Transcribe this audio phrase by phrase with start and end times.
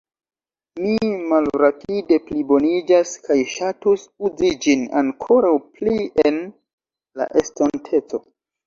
[0.85, 6.45] Mi malrapide pliboniĝas kaj ŝatus uzi ĝin ankoraŭ pli en
[7.23, 8.27] la estonteco.